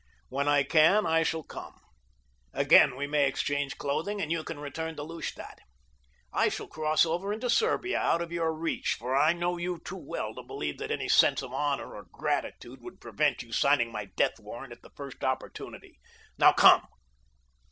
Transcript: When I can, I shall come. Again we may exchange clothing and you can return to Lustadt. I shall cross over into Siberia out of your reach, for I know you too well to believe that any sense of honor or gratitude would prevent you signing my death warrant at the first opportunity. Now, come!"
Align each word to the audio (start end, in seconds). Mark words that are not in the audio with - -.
When 0.29 0.47
I 0.47 0.63
can, 0.63 1.05
I 1.05 1.21
shall 1.21 1.43
come. 1.43 1.79
Again 2.53 2.95
we 2.95 3.05
may 3.05 3.27
exchange 3.27 3.77
clothing 3.77 4.19
and 4.19 4.31
you 4.31 4.43
can 4.43 4.57
return 4.57 4.95
to 4.95 5.03
Lustadt. 5.03 5.59
I 6.33 6.49
shall 6.49 6.65
cross 6.65 7.05
over 7.05 7.31
into 7.31 7.51
Siberia 7.51 7.99
out 7.99 8.19
of 8.19 8.31
your 8.31 8.51
reach, 8.51 8.95
for 8.97 9.15
I 9.15 9.31
know 9.33 9.57
you 9.59 9.77
too 9.85 10.03
well 10.03 10.33
to 10.33 10.41
believe 10.41 10.79
that 10.79 10.89
any 10.89 11.07
sense 11.07 11.43
of 11.43 11.53
honor 11.53 11.93
or 11.93 12.07
gratitude 12.11 12.81
would 12.81 12.99
prevent 12.99 13.43
you 13.43 13.51
signing 13.51 13.91
my 13.91 14.05
death 14.05 14.39
warrant 14.39 14.73
at 14.73 14.81
the 14.81 14.89
first 14.89 15.23
opportunity. 15.23 15.99
Now, 16.35 16.51
come!" 16.53 16.87